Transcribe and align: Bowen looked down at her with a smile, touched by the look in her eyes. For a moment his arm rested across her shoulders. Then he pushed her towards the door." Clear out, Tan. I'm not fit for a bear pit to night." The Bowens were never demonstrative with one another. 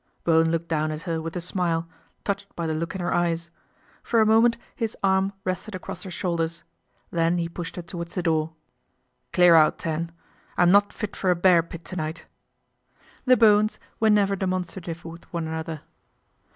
Bowen 0.23 0.49
looked 0.49 0.67
down 0.67 0.89
at 0.91 1.03
her 1.03 1.21
with 1.21 1.35
a 1.35 1.39
smile, 1.41 1.87
touched 2.23 2.55
by 2.55 2.65
the 2.65 2.73
look 2.73 2.95
in 2.95 3.01
her 3.01 3.13
eyes. 3.13 3.51
For 4.01 4.19
a 4.19 4.25
moment 4.25 4.57
his 4.75 4.97
arm 5.03 5.31
rested 5.45 5.75
across 5.75 6.01
her 6.01 6.09
shoulders. 6.09 6.63
Then 7.11 7.37
he 7.37 7.47
pushed 7.47 7.75
her 7.75 7.83
towards 7.83 8.15
the 8.15 8.23
door." 8.23 8.53
Clear 9.31 9.53
out, 9.53 9.77
Tan. 9.77 10.11
I'm 10.57 10.71
not 10.71 10.91
fit 10.91 11.15
for 11.15 11.29
a 11.29 11.35
bear 11.35 11.61
pit 11.61 11.85
to 11.85 11.95
night." 11.95 12.25
The 13.25 13.37
Bowens 13.37 13.77
were 13.99 14.09
never 14.09 14.35
demonstrative 14.35 15.05
with 15.05 15.31
one 15.31 15.47
another. 15.47 15.81